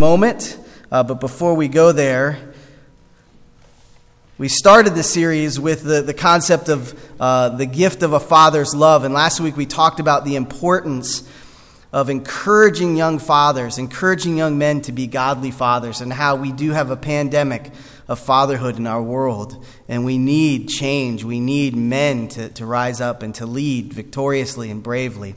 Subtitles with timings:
[0.00, 0.58] moment.
[0.90, 2.54] Uh, but before we go there,
[4.38, 8.74] we started the series with the, the concept of uh, the gift of a father's
[8.74, 9.04] love.
[9.04, 11.28] And last week we talked about the importance
[11.92, 16.70] of encouraging young fathers, encouraging young men to be godly fathers, and how we do
[16.70, 17.70] have a pandemic
[18.08, 19.62] of fatherhood in our world.
[19.86, 21.24] And we need change.
[21.24, 25.34] We need men to, to rise up and to lead victoriously and bravely.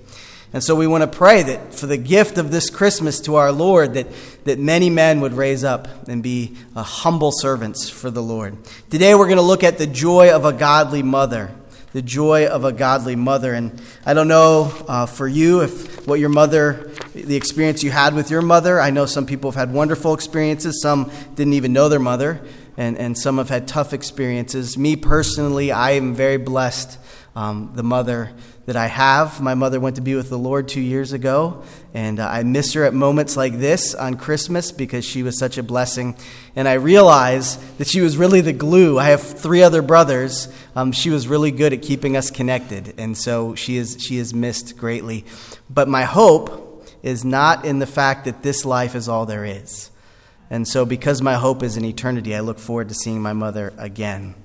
[0.53, 3.51] And so we want to pray that for the gift of this Christmas to our
[3.51, 4.07] Lord, that,
[4.45, 8.55] that many men would raise up and be uh, humble servants for the Lord.
[8.91, 11.51] Today we're going to look at the joy of a godly mother
[11.93, 13.53] the joy of a godly mother.
[13.53, 18.15] And I don't know uh, for you if what your mother, the experience you had
[18.15, 18.81] with your mother.
[18.81, 22.41] I know some people have had wonderful experiences, some didn't even know their mother,
[22.77, 24.75] and, and some have had tough experiences.
[24.75, 26.97] Me personally, I am very blessed.
[27.35, 28.31] Um, the mother
[28.65, 29.41] that I have.
[29.41, 31.63] My mother went to be with the Lord two years ago,
[31.93, 35.57] and uh, I miss her at moments like this on Christmas because she was such
[35.57, 36.15] a blessing.
[36.55, 38.97] And I realize that she was really the glue.
[38.99, 40.47] I have three other brothers.
[40.75, 44.33] Um, she was really good at keeping us connected, and so she is, she is
[44.33, 45.25] missed greatly.
[45.69, 49.91] But my hope is not in the fact that this life is all there is.
[50.49, 53.73] And so, because my hope is in eternity, I look forward to seeing my mother
[53.77, 54.35] again.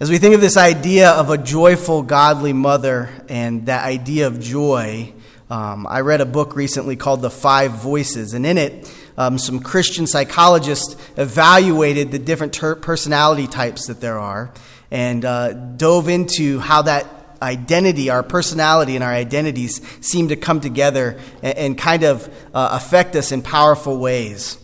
[0.00, 4.40] As we think of this idea of a joyful, godly mother and that idea of
[4.40, 5.12] joy,
[5.50, 9.60] um, I read a book recently called The Five Voices, and in it, um, some
[9.60, 14.54] Christian psychologists evaluated the different ter- personality types that there are
[14.90, 17.06] and uh, dove into how that
[17.42, 22.70] identity, our personality, and our identities seem to come together and, and kind of uh,
[22.72, 24.56] affect us in powerful ways.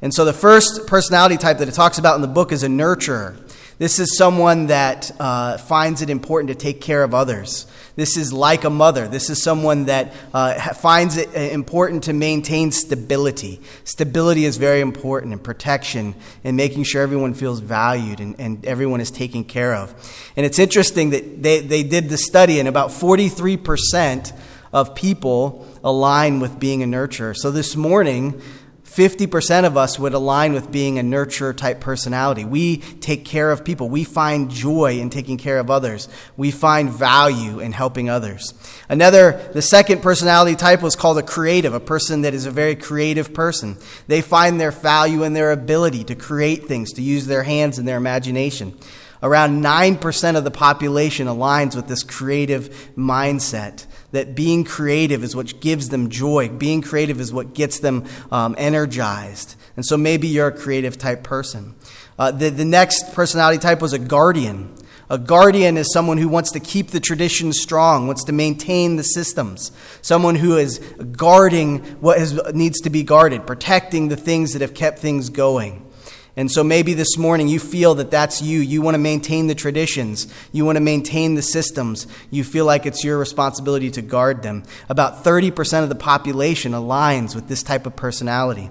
[0.00, 2.68] And so, the first personality type that it talks about in the book is a
[2.68, 3.44] nurturer.
[3.78, 7.64] This is someone that uh, finds it important to take care of others.
[7.94, 9.06] This is like a mother.
[9.06, 13.60] This is someone that uh, finds it uh, important to maintain stability.
[13.84, 19.00] Stability is very important and protection and making sure everyone feels valued and, and everyone
[19.00, 19.94] is taken care of.
[20.36, 24.32] And it's interesting that they, they did the study, and about 43%
[24.72, 27.34] of people align with being a nurturer.
[27.36, 28.42] So this morning,
[28.98, 32.44] 50% of us would align with being a nurturer type personality.
[32.44, 33.88] We take care of people.
[33.88, 36.08] We find joy in taking care of others.
[36.36, 38.52] We find value in helping others.
[38.88, 42.74] Another, the second personality type was called a creative, a person that is a very
[42.74, 43.76] creative person.
[44.08, 47.86] They find their value in their ability to create things, to use their hands and
[47.86, 48.76] their imagination.
[49.22, 55.60] Around 9% of the population aligns with this creative mindset that being creative is what
[55.60, 56.48] gives them joy.
[56.48, 59.54] Being creative is what gets them um, energized.
[59.76, 61.74] And so maybe you're a creative type person.
[62.18, 64.74] Uh, the, the next personality type was a guardian.
[65.10, 69.02] A guardian is someone who wants to keep the tradition strong, wants to maintain the
[69.02, 69.72] systems.
[70.02, 70.78] Someone who is
[71.12, 75.87] guarding what is, needs to be guarded, protecting the things that have kept things going.
[76.38, 78.60] And so maybe this morning you feel that that's you.
[78.60, 80.32] You want to maintain the traditions.
[80.52, 82.06] You want to maintain the systems.
[82.30, 84.62] You feel like it's your responsibility to guard them.
[84.88, 88.70] About 30% of the population aligns with this type of personality.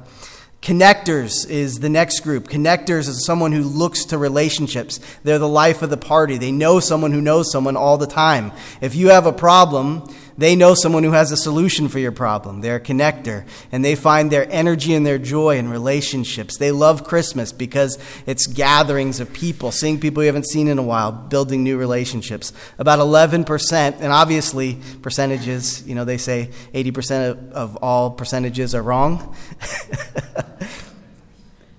[0.61, 2.47] Connectors is the next group.
[2.47, 4.99] Connectors is someone who looks to relationships.
[5.23, 6.37] They're the life of the party.
[6.37, 8.51] They know someone who knows someone all the time.
[8.81, 12.61] If you have a problem, they know someone who has a solution for your problem.
[12.61, 16.57] They're a connector, and they find their energy and their joy in relationships.
[16.57, 17.97] They love Christmas because
[18.27, 22.53] it's gatherings of people, seeing people you haven't seen in a while, building new relationships.
[22.77, 28.83] About 11%, and obviously percentages, you know, they say 80% of, of all percentages are
[28.83, 29.35] wrong.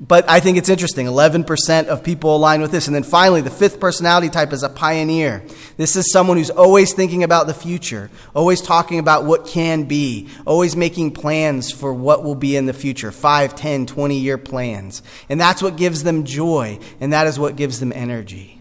[0.01, 1.07] But I think it's interesting.
[1.07, 2.87] 11% of people align with this.
[2.87, 5.43] And then finally, the fifth personality type is a pioneer.
[5.77, 10.29] This is someone who's always thinking about the future, always talking about what can be,
[10.47, 15.03] always making plans for what will be in the future 5, 10, 20 year plans.
[15.29, 18.58] And that's what gives them joy, and that is what gives them energy.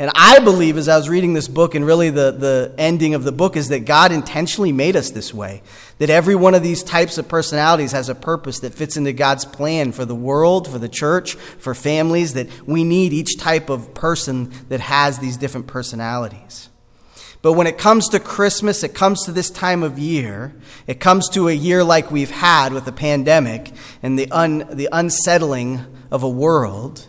[0.00, 3.24] And I believe, as I was reading this book, and really the, the ending of
[3.24, 5.60] the book, is that God intentionally made us this way.
[5.98, 9.44] That every one of these types of personalities has a purpose that fits into God's
[9.44, 13.92] plan for the world, for the church, for families, that we need each type of
[13.92, 16.68] person that has these different personalities.
[17.42, 20.54] But when it comes to Christmas, it comes to this time of year,
[20.86, 24.88] it comes to a year like we've had with the pandemic and the, un, the
[24.92, 27.07] unsettling of a world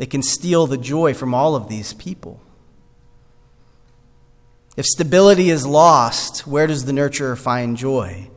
[0.00, 2.40] it can steal the joy from all of these people.
[4.76, 8.30] If stability is lost, where does the nurturer find joy?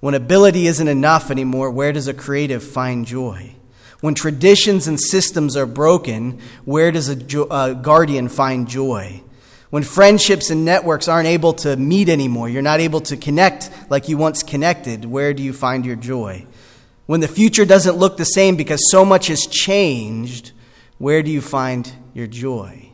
[0.00, 3.54] When ability isn't enough anymore, where does a creative find joy?
[4.00, 9.22] When traditions and systems are broken, where does a, jo- a guardian find joy?
[9.68, 14.08] When friendships and networks aren't able to meet anymore, you're not able to connect like
[14.08, 16.46] you once connected, where do you find your joy?
[17.06, 20.50] When the future doesn't look the same because so much has changed,
[21.00, 22.90] where do you find your joy?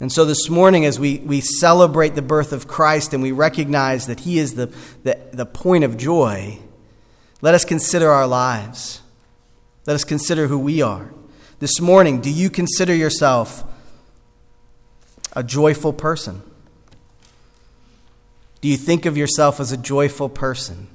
[0.00, 4.06] And so this morning, as we, we celebrate the birth of Christ and we recognize
[4.06, 6.58] that He is the, the, the point of joy,
[7.42, 9.02] let us consider our lives.
[9.86, 11.12] Let us consider who we are.
[11.58, 13.62] This morning, do you consider yourself
[15.34, 16.42] a joyful person?
[18.62, 20.88] Do you think of yourself as a joyful person?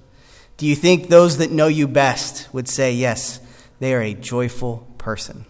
[0.57, 3.39] Do you think those that know you best would say, yes,
[3.79, 5.45] they are a joyful person?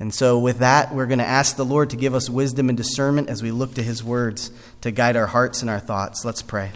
[0.00, 2.78] And so, with that, we're going to ask the Lord to give us wisdom and
[2.78, 4.52] discernment as we look to His words
[4.82, 6.24] to guide our hearts and our thoughts.
[6.24, 6.70] Let's pray.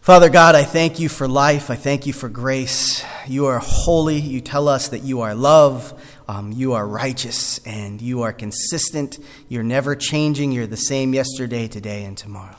[0.00, 1.70] Father God, I thank you for life.
[1.70, 3.04] I thank you for grace.
[3.26, 4.16] You are holy.
[4.16, 5.92] You tell us that you are love.
[6.26, 9.18] Um, you are righteous and you are consistent.
[9.50, 10.50] You're never changing.
[10.50, 12.56] You're the same yesterday, today, and tomorrow.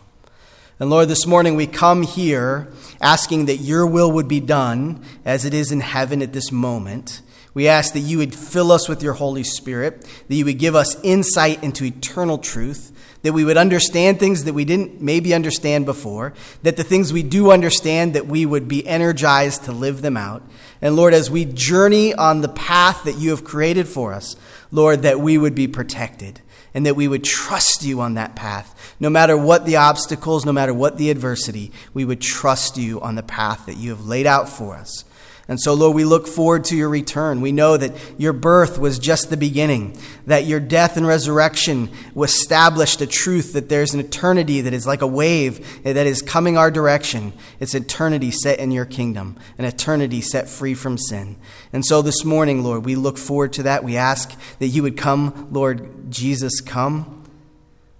[0.82, 2.72] And Lord, this morning we come here
[3.02, 7.22] asking that your will would be done as it is in heaven at this moment.
[7.54, 10.76] We ask that you would fill us with your Holy Spirit, that you would give
[10.76, 12.94] us insight into eternal truth,
[13.24, 16.34] that we would understand things that we didn't maybe understand before,
[16.64, 20.44] that the things we do understand, that we would be energized to live them out.
[20.82, 24.38] And Lord, as we journey on the path that you have created for us,
[24.72, 26.40] Lord, that we would be protected
[26.74, 28.96] and that we would trust you on that path.
[29.00, 33.16] No matter what the obstacles, no matter what the adversity, we would trust you on
[33.16, 35.04] the path that you have laid out for us.
[35.50, 37.42] And so, Lord, we look forward to your return.
[37.42, 39.98] We know that your birth was just the beginning,
[40.28, 45.02] that your death and resurrection established a truth that there's an eternity that is like
[45.02, 47.34] a wave that is coming our direction.
[47.60, 51.36] It's eternity set in your kingdom, an eternity set free from sin.
[51.74, 53.84] And so this morning, Lord, we look forward to that.
[53.84, 57.26] We ask that you would come, Lord Jesus, come.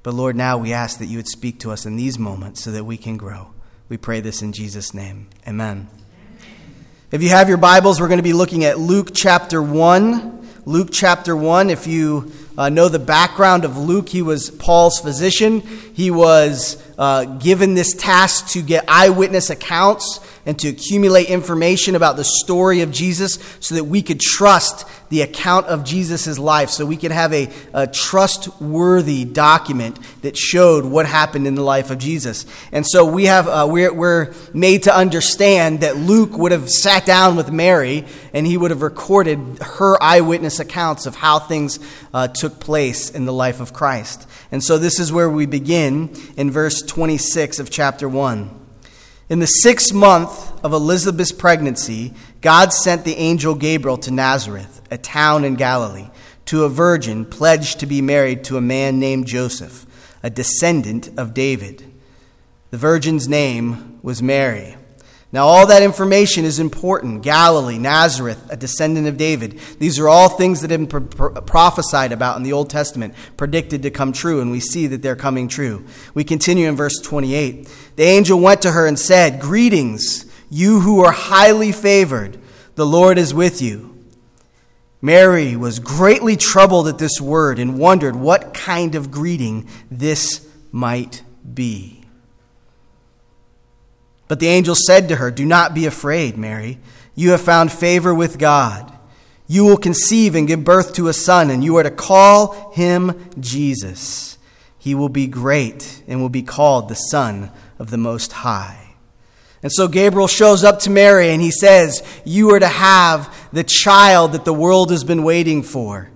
[0.04, 2.72] But Lord, now we ask that you would speak to us in these moments so
[2.72, 3.56] that we can grow.
[3.90, 5.30] We pray this in Jesus' name.
[5.48, 5.99] Amen.
[7.12, 10.48] If you have your Bibles, we're going to be looking at Luke chapter 1.
[10.66, 11.72] Luke chapter 1.
[11.72, 15.62] If you uh, know the background of Luke, he was Paul's physician.
[15.62, 22.18] He was uh, given this task to get eyewitness accounts and to accumulate information about
[22.18, 26.86] the story of Jesus so that we could trust the account of Jesus' life, so
[26.86, 31.98] we could have a, a trustworthy document that showed what happened in the life of
[31.98, 32.46] Jesus.
[32.72, 37.06] And so we have, uh, we're, we're made to understand that Luke would have sat
[37.06, 41.80] down with Mary and he would have recorded her eyewitness accounts of how things
[42.14, 44.28] uh, took place in the life of Christ.
[44.52, 48.50] And so this is where we begin in verse 26 of chapter 1.
[49.30, 54.98] In the sixth month of Elizabeth's pregnancy, God sent the angel Gabriel to Nazareth, a
[54.98, 56.10] town in Galilee,
[56.46, 59.86] to a virgin pledged to be married to a man named Joseph,
[60.24, 61.86] a descendant of David.
[62.72, 64.76] The virgin's name was Mary.
[65.32, 67.22] Now, all that information is important.
[67.22, 69.60] Galilee, Nazareth, a descendant of David.
[69.78, 73.92] These are all things that have been prophesied about in the Old Testament, predicted to
[73.92, 75.86] come true, and we see that they're coming true.
[76.16, 77.70] We continue in verse 28.
[77.96, 82.40] The angel went to her and said, Greetings, you who are highly favored,
[82.74, 84.04] the Lord is with you.
[85.00, 91.22] Mary was greatly troubled at this word and wondered what kind of greeting this might
[91.54, 91.99] be.
[94.30, 96.78] But the angel said to her, Do not be afraid, Mary.
[97.16, 98.94] You have found favor with God.
[99.48, 103.30] You will conceive and give birth to a son, and you are to call him
[103.40, 104.38] Jesus.
[104.78, 108.96] He will be great and will be called the Son of the Most High.
[109.64, 113.66] And so Gabriel shows up to Mary and he says, You are to have the
[113.66, 116.12] child that the world has been waiting for.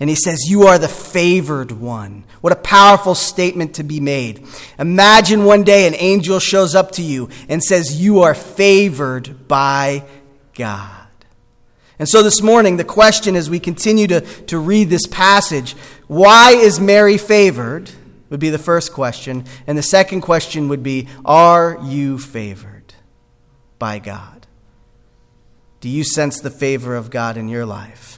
[0.00, 2.24] And he says, You are the favored one.
[2.40, 4.46] What a powerful statement to be made.
[4.78, 10.04] Imagine one day an angel shows up to you and says, You are favored by
[10.54, 10.94] God.
[11.98, 15.72] And so this morning, the question as we continue to, to read this passage,
[16.06, 17.90] why is Mary favored?
[18.30, 19.46] Would be the first question.
[19.66, 22.94] And the second question would be, Are you favored
[23.78, 24.46] by God?
[25.80, 28.17] Do you sense the favor of God in your life?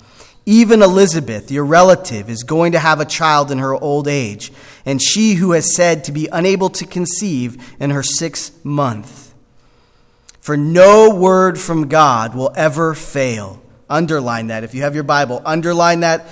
[0.45, 4.51] Even Elizabeth, your relative, is going to have a child in her old age,
[4.85, 9.33] and she who has said to be unable to conceive in her sixth month.
[10.39, 13.61] For no word from God will ever fail.
[13.87, 14.63] Underline that.
[14.63, 16.27] If you have your Bible, underline that,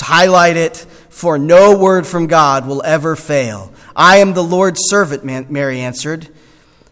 [0.00, 0.76] highlight it.
[1.08, 3.72] For no word from God will ever fail.
[3.94, 6.28] I am the Lord's servant, Mary answered.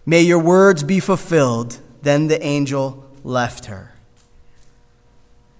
[0.06, 1.78] May your words be fulfilled.
[2.02, 3.91] Then the angel left her.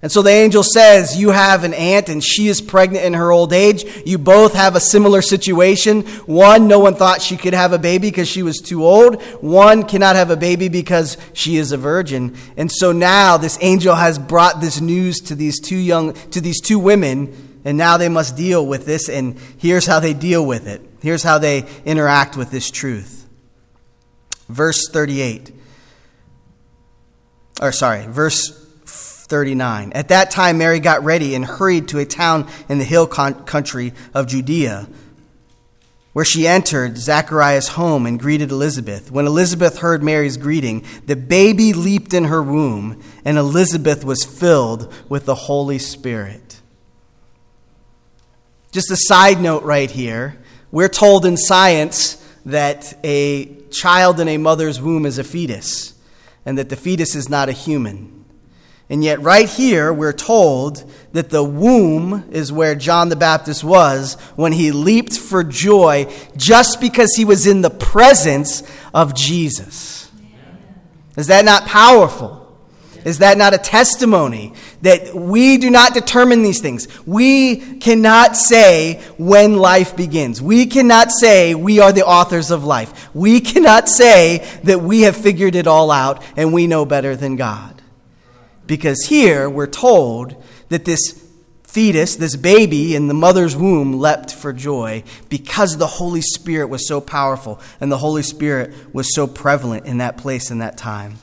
[0.03, 3.31] And so the angel says, You have an aunt and she is pregnant in her
[3.31, 3.85] old age.
[4.05, 6.03] You both have a similar situation.
[6.27, 9.23] One, no one thought she could have a baby because she was too old.
[9.41, 12.37] One cannot have a baby because she is a virgin.
[12.57, 16.61] And so now this angel has brought this news to these two young, to these
[16.61, 19.09] two women, and now they must deal with this.
[19.09, 20.83] And here's how they deal with it.
[21.01, 23.29] Here's how they interact with this truth.
[24.49, 25.53] Verse 38.
[27.61, 28.62] Or sorry, verse
[29.33, 29.93] 39.
[29.95, 33.95] At that time, Mary got ready and hurried to a town in the hill country
[34.13, 34.87] of Judea,
[36.13, 39.11] where she entered Zachariah's home and greeted Elizabeth.
[39.11, 44.93] When Elizabeth heard Mary's greeting, the baby leaped in her womb, and Elizabeth was filled
[45.09, 46.61] with the Holy Spirit.
[48.71, 50.37] Just a side note right here.
[50.71, 55.95] We're told in science that a child in a mother's womb is a fetus,
[56.45, 58.22] and that the fetus is not a human.
[58.93, 64.17] And yet, right here, we're told that the womb is where John the Baptist was
[64.37, 70.11] when he leaped for joy just because he was in the presence of Jesus.
[71.17, 72.55] Is that not powerful?
[73.07, 76.87] Is that not a testimony that we do not determine these things?
[77.07, 80.43] We cannot say when life begins.
[80.43, 83.09] We cannot say we are the authors of life.
[83.15, 87.37] We cannot say that we have figured it all out and we know better than
[87.37, 87.82] God.
[88.67, 91.23] Because here we're told that this
[91.65, 96.87] fetus, this baby in the mother's womb, leapt for joy because the Holy Spirit was
[96.87, 101.17] so powerful and the Holy Spirit was so prevalent in that place in that time.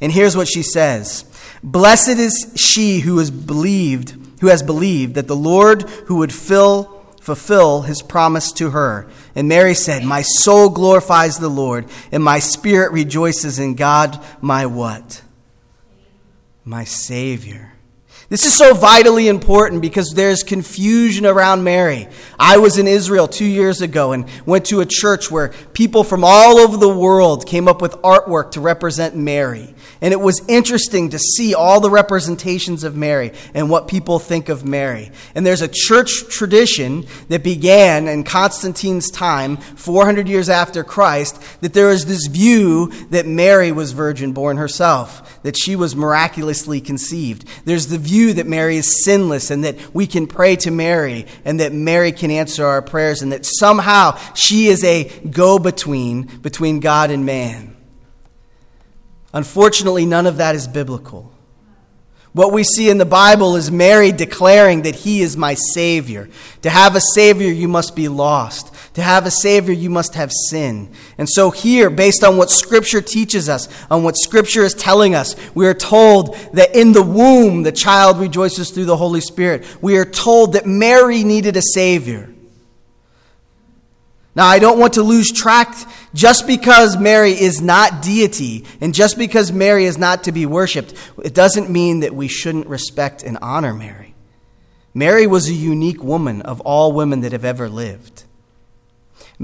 [0.00, 1.24] And here's what she says
[1.62, 6.94] Blessed is she who has believed, who has believed that the Lord who would fill
[7.22, 9.06] fulfill his promise to her.
[9.34, 14.66] And Mary said, My soul glorifies the Lord, and my spirit rejoices in God, my
[14.66, 15.22] what?
[16.64, 17.74] My Savior.
[18.30, 22.08] This is so vitally important because there's confusion around Mary.
[22.38, 26.24] I was in Israel two years ago and went to a church where people from
[26.24, 29.74] all over the world came up with artwork to represent Mary.
[30.00, 34.48] And it was interesting to see all the representations of Mary and what people think
[34.48, 35.12] of Mary.
[35.34, 41.74] And there's a church tradition that began in Constantine's time, 400 years after Christ, that
[41.74, 47.44] there is this view that Mary was virgin born herself that she was miraculously conceived.
[47.66, 51.60] There's the view that Mary is sinless and that we can pray to Mary and
[51.60, 56.80] that Mary can answer our prayers and that somehow she is a go between between
[56.80, 57.76] God and man.
[59.34, 61.30] Unfortunately, none of that is biblical.
[62.32, 66.28] What we see in the Bible is Mary declaring that He is my Savior.
[66.62, 68.73] To have a Savior, you must be lost.
[68.94, 70.88] To have a Savior, you must have sin.
[71.18, 75.34] And so, here, based on what Scripture teaches us, on what Scripture is telling us,
[75.54, 79.66] we are told that in the womb the child rejoices through the Holy Spirit.
[79.82, 82.32] We are told that Mary needed a Savior.
[84.36, 85.76] Now, I don't want to lose track
[86.12, 90.94] just because Mary is not deity and just because Mary is not to be worshiped,
[91.22, 94.14] it doesn't mean that we shouldn't respect and honor Mary.
[94.92, 98.24] Mary was a unique woman of all women that have ever lived.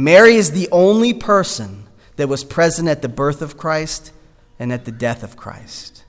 [0.01, 1.85] Mary is the only person
[2.17, 4.13] that was present at the birth of Christ
[4.59, 6.05] and at the death of Christ.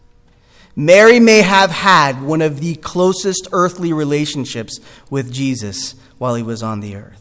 [0.75, 4.79] Mary may have had one of the closest earthly relationships
[5.09, 7.17] with Jesus while he was on the earth.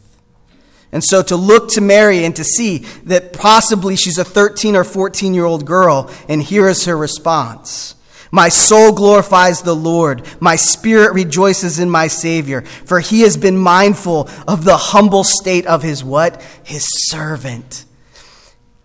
[0.93, 4.85] And so to look to Mary and to see that possibly she's a 13 or
[4.85, 7.95] 14 year old girl, and here is her response.
[8.31, 10.23] My soul glorifies the Lord.
[10.39, 15.67] My spirit rejoices in my Savior, for he has been mindful of the humble state
[15.67, 16.41] of his what?
[16.63, 17.85] His servant.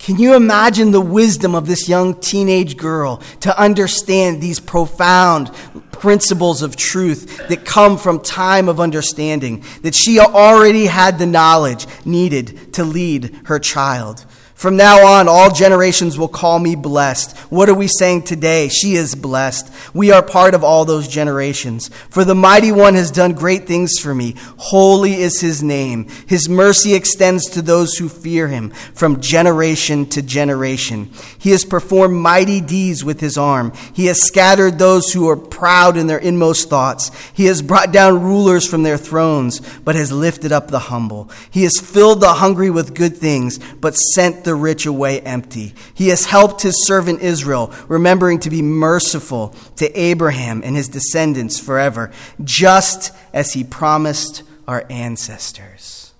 [0.06, 5.52] Can you imagine the wisdom of this young teenage girl to understand these profound
[5.92, 9.64] principles of truth that come from time of understanding?
[9.82, 14.24] That she already had the knowledge needed to lead her child.
[14.56, 17.36] From now on, all generations will call me blessed.
[17.52, 18.70] What are we saying today?
[18.70, 19.70] She is blessed.
[19.94, 21.90] We are part of all those generations.
[22.10, 24.36] For the mighty one has done great things for me.
[24.56, 26.08] Holy is his name.
[26.26, 31.12] His mercy extends to those who fear him from generation to generation.
[31.38, 33.74] He has performed mighty deeds with his arm.
[33.94, 37.12] He has scattered those who are proud in their inmost thoughts.
[37.34, 41.30] He has brought down rulers from their thrones, but has lifted up the humble.
[41.52, 45.74] He has filled the hungry with good things, but sent the rich away empty.
[45.94, 51.60] He has helped his servant Israel, remembering to be merciful to Abraham and his descendants
[51.60, 52.12] forever,
[52.44, 56.14] just as he promised our ancestors.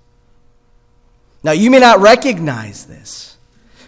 [1.44, 3.38] Now, you may not recognize this,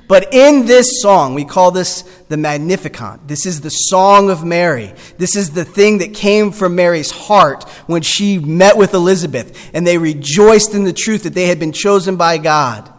[0.07, 3.27] but in this song, we call this the Magnificat.
[3.27, 4.93] This is the song of Mary.
[5.17, 9.85] This is the thing that came from Mary's heart when she met with Elizabeth and
[9.85, 12.93] they rejoiced in the truth that they had been chosen by God.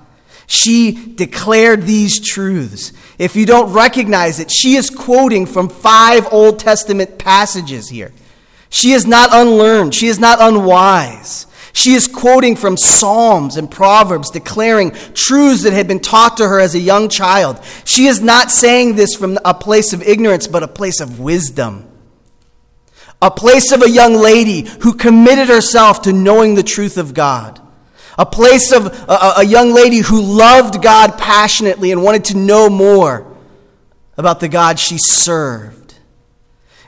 [0.49, 2.95] She declared these truths.
[3.19, 8.12] If you don't recognize it, she is quoting from five Old Testament passages here.
[8.71, 9.95] She is not unlearned.
[9.95, 11.47] She is not unwise.
[11.75, 16.59] She is quoting from Psalms and Proverbs, declaring truths that had been taught to her
[16.59, 17.62] as a young child.
[17.85, 21.87] She is not saying this from a place of ignorance, but a place of wisdom.
[23.21, 27.61] A place of a young lady who committed herself to knowing the truth of God.
[28.18, 32.68] A place of a, a young lady who loved God passionately and wanted to know
[32.68, 33.25] more
[34.16, 35.94] about the God she served.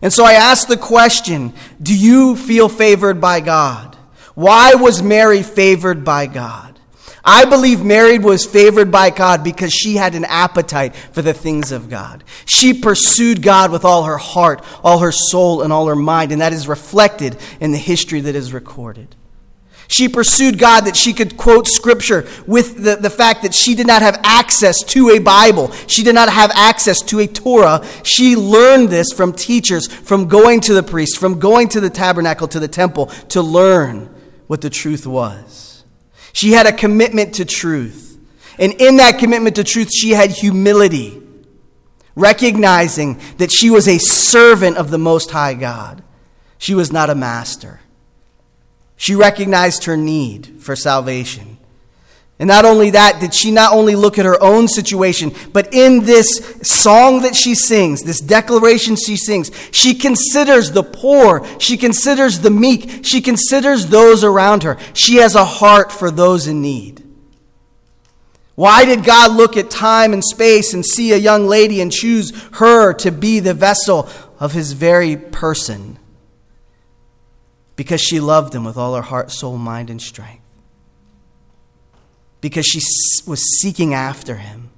[0.03, 3.97] And so I ask the question Do you feel favored by God?
[4.35, 6.71] Why was Mary favored by God?
[7.23, 11.71] I believe Mary was favored by God because she had an appetite for the things
[11.71, 12.25] of God.
[12.47, 16.41] She pursued God with all her heart, all her soul, and all her mind, and
[16.41, 19.15] that is reflected in the history that is recorded.
[19.91, 23.89] She pursued God that she could quote scripture with the, the fact that she did
[23.89, 25.73] not have access to a Bible.
[25.89, 27.85] She did not have access to a Torah.
[28.05, 32.47] She learned this from teachers, from going to the priest, from going to the tabernacle,
[32.49, 34.15] to the temple to learn
[34.47, 35.83] what the truth was.
[36.33, 38.17] She had a commitment to truth.
[38.61, 41.21] And in that commitment to truth, she had humility,
[42.15, 46.05] recognizing that she was a servant of the Most High God.
[46.59, 47.81] She was not a master.
[49.01, 51.57] She recognized her need for salvation.
[52.39, 56.05] And not only that, did she not only look at her own situation, but in
[56.05, 62.41] this song that she sings, this declaration she sings, she considers the poor, she considers
[62.41, 64.77] the meek, she considers those around her.
[64.93, 67.03] She has a heart for those in need.
[68.55, 72.39] Why did God look at time and space and see a young lady and choose
[72.57, 75.99] her to be the vessel of his very person?
[77.81, 80.45] Because she loved him with all her heart, soul, mind, and strength.
[82.43, 82.79] Because she
[83.27, 84.69] was seeking after him.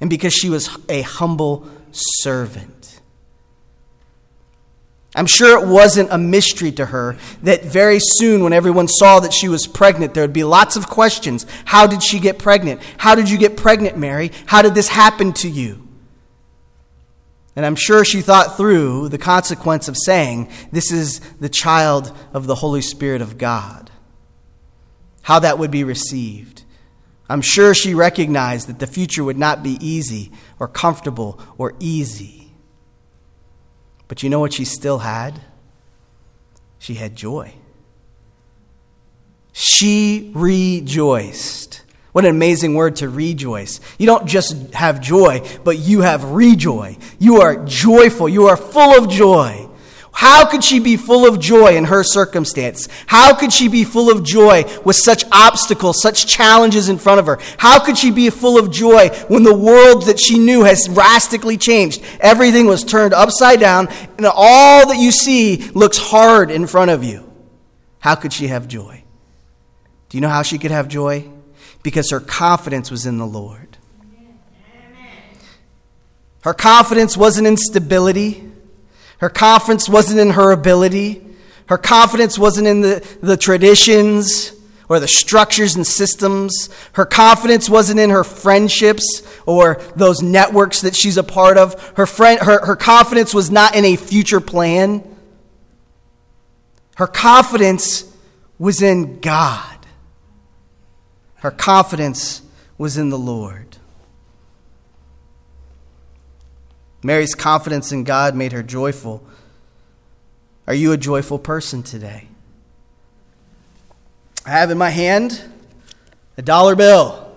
[0.00, 3.00] And because she was a humble servant.
[5.14, 9.32] I'm sure it wasn't a mystery to her that very soon, when everyone saw that
[9.32, 11.46] she was pregnant, there would be lots of questions.
[11.64, 12.80] How did she get pregnant?
[12.98, 14.32] How did you get pregnant, Mary?
[14.46, 15.83] How did this happen to you?
[17.56, 22.46] And I'm sure she thought through the consequence of saying, This is the child of
[22.46, 23.90] the Holy Spirit of God.
[25.22, 26.64] How that would be received.
[27.28, 32.52] I'm sure she recognized that the future would not be easy or comfortable or easy.
[34.08, 35.40] But you know what she still had?
[36.78, 37.54] She had joy.
[39.52, 41.82] She rejoiced.
[42.14, 43.80] What an amazing word to rejoice.
[43.98, 46.96] You don't just have joy, but you have rejoy.
[47.18, 48.28] You are joyful.
[48.28, 49.68] You are full of joy.
[50.12, 52.88] How could she be full of joy in her circumstance?
[53.08, 57.26] How could she be full of joy with such obstacles, such challenges in front of
[57.26, 57.40] her?
[57.58, 61.56] How could she be full of joy when the world that she knew has drastically
[61.56, 62.00] changed?
[62.20, 67.02] Everything was turned upside down, and all that you see looks hard in front of
[67.02, 67.28] you.
[67.98, 69.02] How could she have joy?
[70.10, 71.28] Do you know how she could have joy?
[71.84, 73.76] Because her confidence was in the Lord.
[76.40, 78.50] Her confidence wasn't in stability.
[79.18, 81.24] Her confidence wasn't in her ability.
[81.66, 84.52] Her confidence wasn't in the, the traditions
[84.88, 86.68] or the structures and systems.
[86.92, 91.80] Her confidence wasn't in her friendships or those networks that she's a part of.
[91.96, 95.02] Her, friend, her, her confidence was not in a future plan.
[96.96, 98.10] Her confidence
[98.58, 99.73] was in God.
[101.44, 102.40] Her confidence
[102.78, 103.76] was in the Lord.
[107.02, 109.22] Mary's confidence in God made her joyful.
[110.66, 112.28] Are you a joyful person today?
[114.46, 115.44] I have in my hand
[116.38, 117.36] A dollar bill.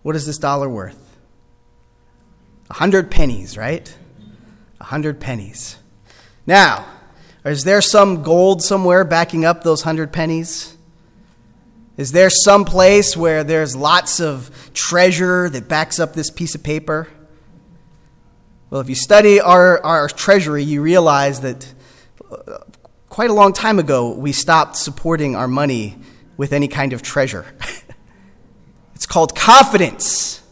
[0.00, 1.18] What is this dollar worth?
[2.70, 3.94] A hundred pennies, right?
[4.80, 5.76] A hundred pennies.
[6.46, 6.86] Now,
[7.44, 10.76] is there some gold somewhere backing up those hundred pennies?
[11.96, 16.62] Is there some place where there's lots of treasure that backs up this piece of
[16.62, 17.08] paper?
[18.70, 21.72] Well, if you study our, our treasury, you realize that
[22.28, 22.58] uh,
[23.08, 25.96] quite a long time ago we stopped supporting our money
[26.36, 27.46] with any kind of treasure.
[28.96, 30.42] it's called confidence.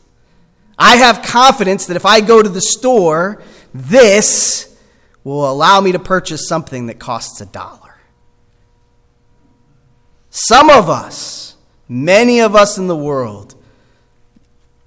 [0.78, 3.42] I have confidence that if I go to the store,
[3.74, 4.71] this
[5.24, 7.96] will allow me to purchase something that costs a dollar.
[10.30, 11.56] Some of us,
[11.88, 13.54] many of us in the world,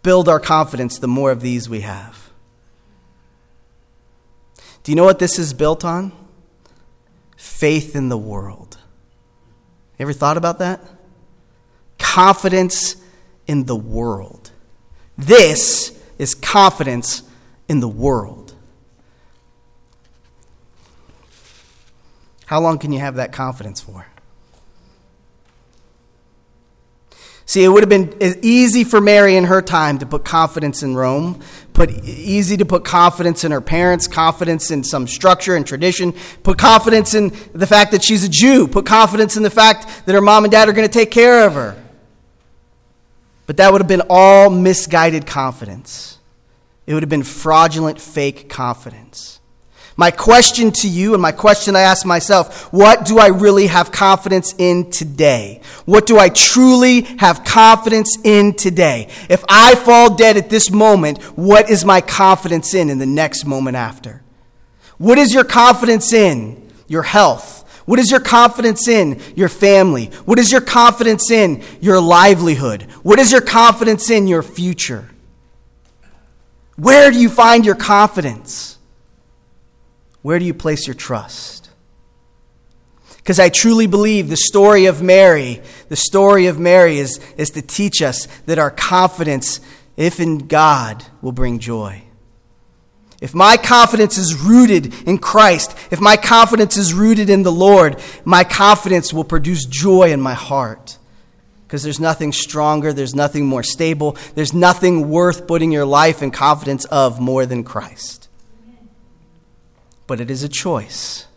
[0.03, 2.31] build our confidence the more of these we have.
[4.83, 6.11] Do you know what this is built on?
[7.37, 8.77] Faith in the world.
[9.97, 10.81] Ever thought about that?
[11.97, 12.95] Confidence
[13.47, 14.51] in the world.
[15.17, 17.23] This is confidence
[17.67, 18.44] in the world.
[22.45, 24.07] How long can you have that confidence for?
[27.47, 30.95] See, it would have been easy for Mary in her time to put confidence in
[30.95, 31.41] Rome,
[31.73, 36.57] put easy to put confidence in her parents, confidence in some structure and tradition, put
[36.57, 40.21] confidence in the fact that she's a Jew, put confidence in the fact that her
[40.21, 41.79] mom and dad are going to take care of her.
[43.45, 46.17] But that would have been all misguided confidence.
[46.87, 49.39] It would have been fraudulent, fake confidence.
[49.97, 53.93] My question to you and my question I ask myself, what do I really have
[53.93, 55.61] confidence in today?
[55.85, 59.07] What do I truly have confidence in today?
[59.29, 63.45] If I fall dead at this moment, what is my confidence in in the next
[63.45, 64.21] moment after?
[64.97, 66.69] What is your confidence in?
[66.87, 67.61] Your health.
[67.85, 69.21] What is your confidence in?
[69.35, 70.07] Your family.
[70.25, 71.63] What is your confidence in?
[71.79, 72.83] Your livelihood.
[73.03, 74.27] What is your confidence in?
[74.27, 75.09] Your future.
[76.75, 78.74] Where do you find your confidence?
[80.25, 81.69] Where do you place your trust?
[83.17, 87.61] Because I truly believe the story of Mary, the story of Mary is, is to
[87.61, 89.59] teach us that our confidence,
[89.95, 92.05] if in God, will bring joy.
[93.21, 98.01] If my confidence is rooted in Christ, if my confidence is rooted in the Lord,
[98.23, 100.97] my confidence will produce joy in my heart.
[101.67, 106.33] Because there's nothing stronger, there's nothing more stable, there's nothing worth putting your life and
[106.33, 108.24] confidence of more than Christ
[110.07, 111.27] but it is a choice.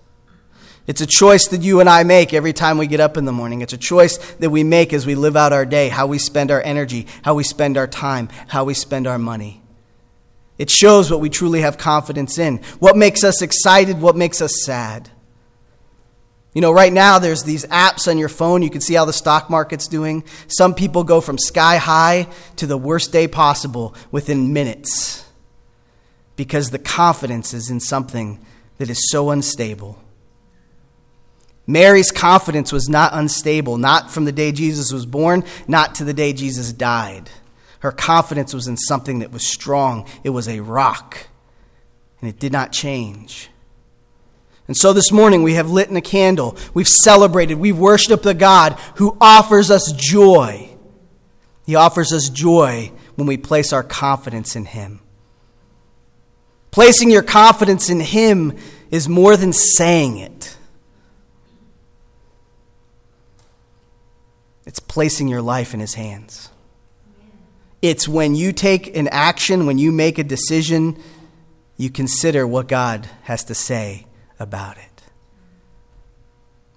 [0.86, 3.32] It's a choice that you and I make every time we get up in the
[3.32, 3.60] morning.
[3.60, 6.50] It's a choice that we make as we live out our day, how we spend
[6.50, 9.62] our energy, how we spend our time, how we spend our money.
[10.56, 14.64] It shows what we truly have confidence in, what makes us excited, what makes us
[14.64, 15.10] sad.
[16.54, 18.62] You know, right now there's these apps on your phone.
[18.62, 20.24] You can see how the stock market's doing.
[20.48, 25.24] Some people go from sky high to the worst day possible within minutes
[26.34, 28.44] because the confidence is in something
[28.78, 29.98] that is so unstable.
[31.66, 36.14] Mary's confidence was not unstable, not from the day Jesus was born, not to the
[36.14, 37.28] day Jesus died.
[37.80, 41.28] Her confidence was in something that was strong, it was a rock,
[42.20, 43.50] and it did not change.
[44.66, 48.34] And so this morning we have lit in a candle, we've celebrated, we've worshiped the
[48.34, 50.70] God who offers us joy.
[51.66, 55.00] He offers us joy when we place our confidence in Him.
[56.78, 58.56] Placing your confidence in Him
[58.92, 60.56] is more than saying it,
[64.64, 66.50] it's placing your life in His hands.
[67.82, 71.02] It's when you take an action, when you make a decision,
[71.76, 74.06] you consider what God has to say
[74.38, 75.02] about it.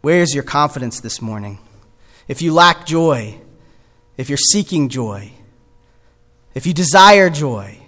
[0.02, 1.60] Where is your confidence this morning?
[2.28, 3.40] If you lack joy,
[4.18, 5.32] if you're seeking joy,
[6.56, 7.81] if you desire joy,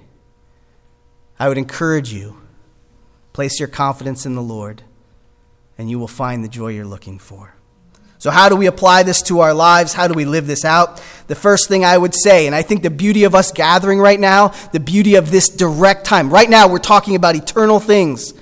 [1.43, 2.38] I would encourage you
[3.34, 4.82] place your confidence in the Lord,
[5.77, 7.53] and you will find the joy you're looking for.
[8.17, 9.91] So, how do we apply this to our lives?
[9.91, 11.03] How do we live this out?
[11.27, 14.21] The first thing I would say, and I think the beauty of us gathering right
[14.21, 18.34] now, the beauty of this direct time, right now we're talking about eternal things.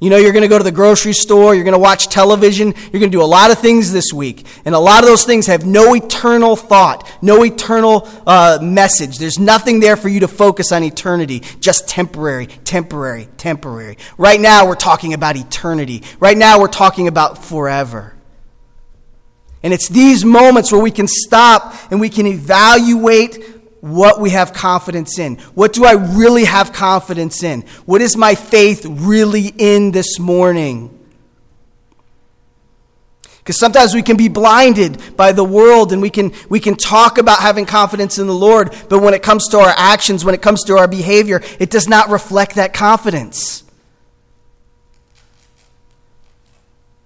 [0.00, 2.68] You know, you're going to go to the grocery store, you're going to watch television,
[2.68, 4.46] you're going to do a lot of things this week.
[4.64, 9.18] And a lot of those things have no eternal thought, no eternal uh, message.
[9.18, 13.98] There's nothing there for you to focus on eternity, just temporary, temporary, temporary.
[14.16, 16.04] Right now, we're talking about eternity.
[16.20, 18.14] Right now, we're talking about forever.
[19.64, 24.52] And it's these moments where we can stop and we can evaluate what we have
[24.52, 25.36] confidence in.
[25.54, 27.62] What do I really have confidence in?
[27.84, 30.94] What is my faith really in this morning?
[33.38, 37.16] Because sometimes we can be blinded by the world and we can, we can talk
[37.16, 40.42] about having confidence in the Lord, but when it comes to our actions, when it
[40.42, 43.64] comes to our behavior, it does not reflect that confidence.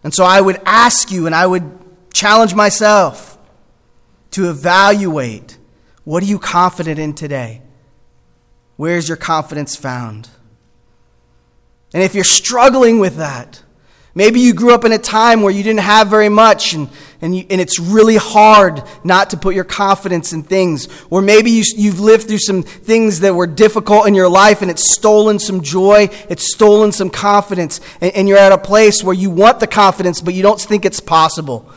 [0.02, 1.78] And so I would ask you and I would
[2.12, 3.38] challenge myself
[4.32, 5.56] to evaluate
[6.04, 7.62] what are you confident in today?
[8.76, 10.28] Where is your confidence found?
[11.94, 13.62] And if you're struggling with that,
[14.14, 16.88] maybe you grew up in a time where you didn't have very much and,
[17.20, 20.88] and, you, and it's really hard not to put your confidence in things.
[21.10, 24.70] Or maybe you, you've lived through some things that were difficult in your life and
[24.70, 29.14] it's stolen some joy, it's stolen some confidence, and, and you're at a place where
[29.14, 31.70] you want the confidence, but you don't think it's possible.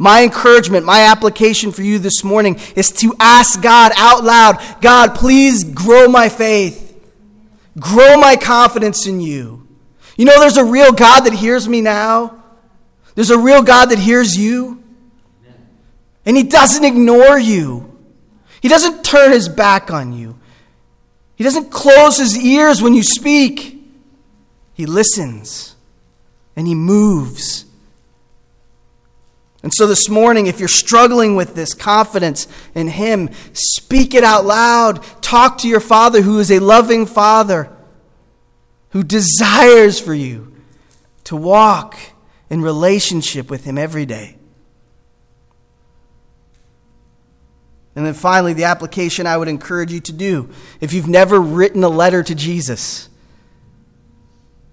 [0.00, 5.14] My encouragement, my application for you this morning is to ask God out loud God,
[5.14, 6.98] please grow my faith,
[7.78, 9.68] grow my confidence in you.
[10.16, 12.42] You know, there's a real God that hears me now,
[13.14, 14.82] there's a real God that hears you,
[16.24, 17.94] and He doesn't ignore you,
[18.62, 20.38] He doesn't turn His back on you,
[21.36, 23.76] He doesn't close His ears when you speak.
[24.72, 25.76] He listens
[26.56, 27.66] and He moves
[29.62, 34.46] and so this morning, if you're struggling with this confidence in Him, speak it out
[34.46, 35.02] loud.
[35.20, 37.70] Talk to your Father who is a loving Father
[38.90, 40.54] who desires for you
[41.24, 41.98] to walk
[42.48, 44.36] in relationship with Him every day.
[47.94, 50.48] And then finally, the application I would encourage you to do
[50.80, 53.10] if you've never written a letter to Jesus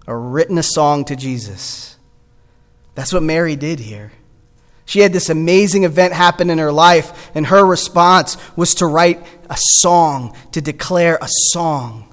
[0.06, 1.98] or written a song to Jesus,
[2.96, 4.14] that's what Mary did here.
[4.88, 9.20] She had this amazing event happen in her life, and her response was to write
[9.50, 12.06] a song, to declare a song.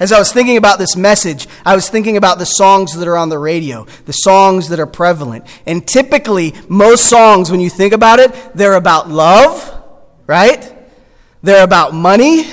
[0.00, 3.16] As I was thinking about this message, I was thinking about the songs that are
[3.16, 5.44] on the radio, the songs that are prevalent.
[5.64, 9.82] And typically, most songs, when you think about it, they're about love,
[10.26, 10.74] right?
[11.42, 12.50] They're about money.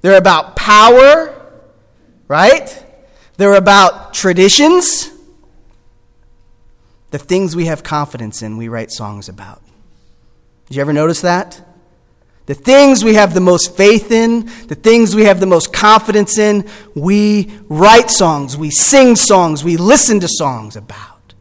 [0.00, 1.34] They're about power,
[2.28, 2.84] right?
[3.36, 5.11] They're about traditions.
[7.12, 9.62] The things we have confidence in, we write songs about.
[10.66, 11.60] Did you ever notice that?
[12.46, 16.38] The things we have the most faith in, the things we have the most confidence
[16.38, 21.34] in, we write songs, we sing songs, we listen to songs about.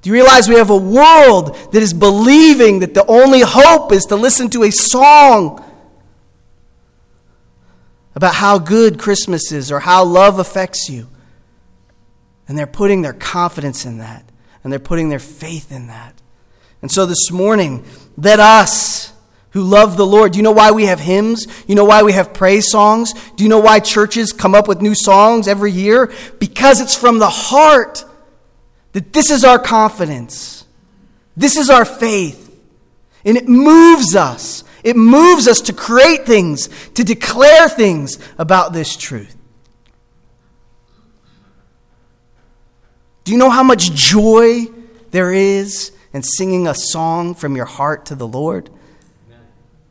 [0.00, 4.06] Do you realize we have a world that is believing that the only hope is
[4.06, 5.62] to listen to a song
[8.14, 11.06] about how good Christmas is or how love affects you?
[12.50, 14.24] And they're putting their confidence in that,
[14.64, 16.20] and they're putting their faith in that.
[16.82, 17.84] And so this morning,
[18.16, 19.12] let us
[19.50, 21.46] who love the Lord, do you know why we have hymns?
[21.68, 23.14] You know why we have praise songs?
[23.36, 26.12] Do you know why churches come up with new songs every year?
[26.40, 28.04] Because it's from the heart
[28.94, 30.66] that this is our confidence.
[31.36, 32.52] This is our faith.
[33.24, 34.64] And it moves us.
[34.82, 39.36] It moves us to create things, to declare things about this truth.
[43.24, 44.66] Do you know how much joy
[45.10, 48.70] there is in singing a song from your heart to the Lord?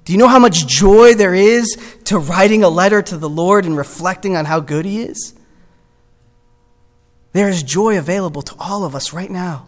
[0.05, 3.65] Do you know how much joy there is to writing a letter to the Lord
[3.65, 5.35] and reflecting on how good He is?
[7.31, 9.67] There is joy available to all of us right now.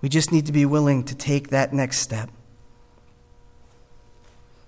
[0.00, 2.30] We just need to be willing to take that next step.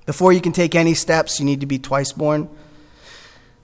[0.05, 2.49] Before you can take any steps, you need to be twice born.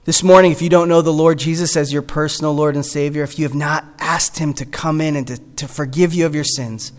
[0.07, 3.23] This morning, if you don't know the Lord Jesus as your personal Lord and Savior,
[3.23, 6.33] if you have not asked Him to come in and to, to forgive you of
[6.33, 6.93] your sins,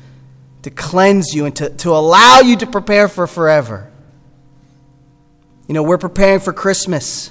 [0.60, 3.90] to cleanse you, and to, to allow you to prepare for forever,
[5.66, 7.30] you know, we're preparing for Christmas.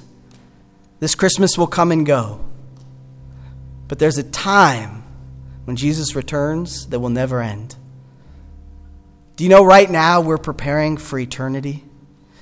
[0.99, 2.43] This Christmas will come and go.
[3.87, 5.03] But there's a time
[5.65, 7.75] when Jesus returns that will never end.
[9.35, 11.83] Do you know right now we're preparing for eternity?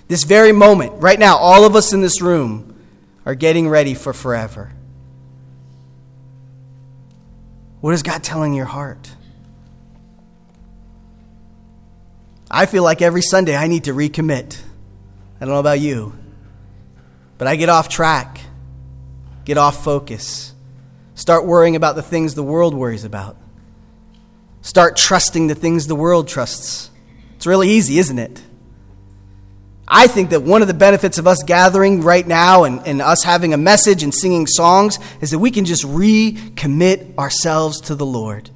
[0.08, 2.71] This very moment, right now, all of us in this room
[3.25, 4.71] are getting ready for forever.
[7.81, 9.11] What is God telling your heart?
[12.49, 14.61] I feel like every Sunday I need to recommit.
[15.41, 16.13] I don't know about you,
[17.38, 18.39] but I get off track,
[19.43, 20.53] get off focus,
[21.15, 23.35] start worrying about the things the world worries about,
[24.61, 26.91] start trusting the things the world trusts.
[27.35, 28.41] It's really easy, isn't it?
[29.88, 33.24] I think that one of the benefits of us gathering right now and, and us
[33.24, 38.06] having a message and singing songs is that we can just recommit ourselves to the
[38.06, 38.50] Lord.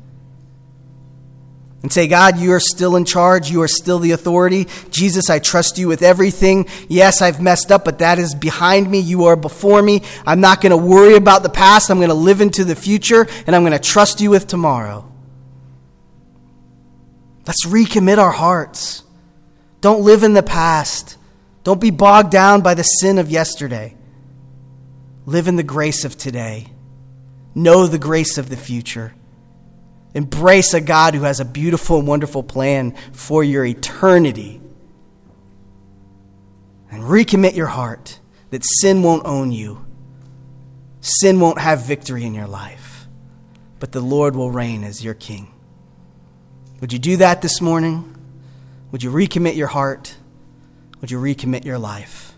[1.82, 3.50] and say, God, you are still in charge.
[3.50, 4.68] You are still the authority.
[4.90, 6.68] Jesus, I trust you with everything.
[6.90, 9.00] Yes, I've messed up, but that is behind me.
[9.00, 10.02] You are before me.
[10.26, 11.90] I'm not going to worry about the past.
[11.90, 15.06] I'm going to live into the future, and I'm going to trust you with tomorrow.
[17.48, 19.04] Let's recommit our hearts.
[19.80, 21.18] Don't live in the past.
[21.70, 23.96] Don't be bogged down by the sin of yesterday.
[25.28, 26.66] Live in the grace of today.
[27.54, 29.14] Know the grace of the future.
[30.16, 34.60] Embrace a God who has a beautiful and wonderful plan for your eternity.
[36.90, 39.86] And recommit your heart that sin won't own you,
[41.02, 43.06] sin won't have victory in your life,
[43.80, 45.54] but the Lord will reign as your king.
[46.82, 48.16] Would you do that this morning?
[48.92, 50.16] Would you recommit your heart?
[51.02, 52.29] Would you recommit your life?